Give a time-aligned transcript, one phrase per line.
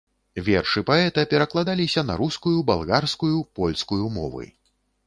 [0.45, 4.43] Вершы паэта перакладаліся на рускую, балгарскую, польскую мовы.